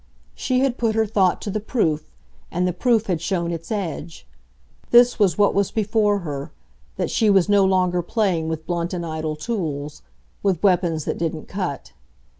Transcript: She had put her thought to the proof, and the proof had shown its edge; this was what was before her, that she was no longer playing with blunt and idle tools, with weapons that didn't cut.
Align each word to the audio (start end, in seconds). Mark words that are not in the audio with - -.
She 0.33 0.61
had 0.61 0.79
put 0.79 0.95
her 0.95 1.05
thought 1.05 1.43
to 1.43 1.51
the 1.51 1.59
proof, 1.59 2.11
and 2.49 2.67
the 2.67 2.73
proof 2.73 3.05
had 3.05 3.21
shown 3.21 3.51
its 3.51 3.71
edge; 3.71 4.25
this 4.89 5.19
was 5.19 5.37
what 5.37 5.53
was 5.53 5.69
before 5.69 6.21
her, 6.21 6.51
that 6.95 7.11
she 7.11 7.29
was 7.29 7.47
no 7.47 7.63
longer 7.63 8.01
playing 8.01 8.49
with 8.49 8.65
blunt 8.65 8.95
and 8.95 9.05
idle 9.05 9.35
tools, 9.35 10.01
with 10.41 10.63
weapons 10.63 11.05
that 11.05 11.19
didn't 11.19 11.47
cut. 11.47 11.91